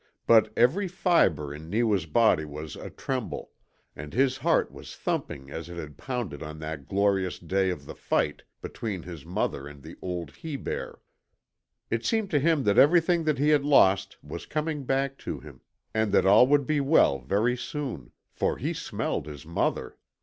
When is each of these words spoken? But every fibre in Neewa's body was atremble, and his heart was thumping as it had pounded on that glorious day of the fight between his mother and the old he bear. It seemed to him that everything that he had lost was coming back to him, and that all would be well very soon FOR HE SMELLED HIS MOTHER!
But 0.25 0.51
every 0.57 0.87
fibre 0.87 1.53
in 1.53 1.69
Neewa's 1.69 2.07
body 2.07 2.43
was 2.43 2.75
atremble, 2.75 3.51
and 3.95 4.13
his 4.15 4.37
heart 4.37 4.71
was 4.71 4.95
thumping 4.95 5.51
as 5.51 5.69
it 5.69 5.77
had 5.77 5.95
pounded 5.95 6.41
on 6.41 6.57
that 6.57 6.87
glorious 6.87 7.37
day 7.37 7.69
of 7.69 7.85
the 7.85 7.93
fight 7.93 8.41
between 8.63 9.03
his 9.03 9.27
mother 9.27 9.67
and 9.67 9.83
the 9.83 9.97
old 10.01 10.31
he 10.37 10.55
bear. 10.55 11.01
It 11.91 12.03
seemed 12.03 12.31
to 12.31 12.39
him 12.39 12.63
that 12.63 12.79
everything 12.79 13.25
that 13.25 13.37
he 13.37 13.49
had 13.49 13.63
lost 13.63 14.17
was 14.23 14.47
coming 14.47 14.85
back 14.85 15.19
to 15.19 15.39
him, 15.39 15.61
and 15.93 16.11
that 16.13 16.25
all 16.25 16.47
would 16.47 16.65
be 16.65 16.81
well 16.81 17.19
very 17.19 17.55
soon 17.55 18.11
FOR 18.31 18.57
HE 18.57 18.73
SMELLED 18.73 19.27
HIS 19.27 19.45
MOTHER! 19.45 19.99